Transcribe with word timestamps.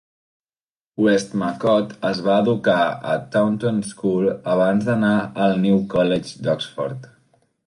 Westmacott 1.07 1.93
es 2.09 2.21
va 2.29 2.37
educar 2.45 2.77
a 3.11 3.19
Taunton 3.35 3.83
School 3.91 4.27
abans 4.55 4.89
d'anar 4.89 5.13
al 5.45 5.55
New 5.69 5.79
College 5.97 6.45
d'Oxford. 6.49 7.09